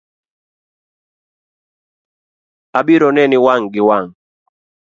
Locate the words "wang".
3.45-3.63, 3.87-4.07